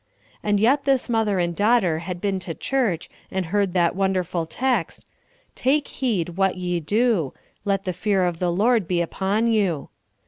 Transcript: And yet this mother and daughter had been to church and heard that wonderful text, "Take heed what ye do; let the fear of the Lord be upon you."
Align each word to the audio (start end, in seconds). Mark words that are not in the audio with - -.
And 0.41 0.59
yet 0.59 0.85
this 0.85 1.09
mother 1.09 1.37
and 1.37 1.55
daughter 1.55 1.99
had 1.99 2.19
been 2.19 2.39
to 2.39 2.55
church 2.55 3.07
and 3.29 3.45
heard 3.45 3.73
that 3.75 3.95
wonderful 3.95 4.47
text, 4.47 5.05
"Take 5.53 5.87
heed 5.87 6.29
what 6.29 6.57
ye 6.57 6.79
do; 6.79 7.31
let 7.65 7.83
the 7.85 7.93
fear 7.93 8.23
of 8.25 8.39
the 8.39 8.51
Lord 8.51 8.87
be 8.87 8.99
upon 8.99 9.45
you." 9.45 9.89